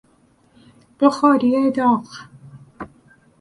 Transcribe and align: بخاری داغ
بخاری 0.99 1.71
داغ 1.71 2.07